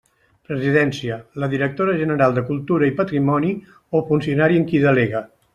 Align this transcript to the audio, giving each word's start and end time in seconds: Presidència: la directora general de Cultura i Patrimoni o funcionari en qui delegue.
Presidència: 0.51 1.17
la 1.43 1.49
directora 1.51 1.95
general 2.01 2.35
de 2.39 2.45
Cultura 2.49 2.91
i 2.93 2.97
Patrimoni 3.03 3.55
o 4.01 4.05
funcionari 4.11 4.63
en 4.63 4.71
qui 4.73 4.83
delegue. 4.91 5.27